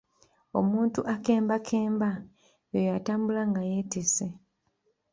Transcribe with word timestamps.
Omuntu 0.59 0.99
akembakemba 1.13 2.09
y’oyo 2.71 2.91
atambula 2.99 3.41
nga 3.49 3.61
yeetisse. 3.69 4.25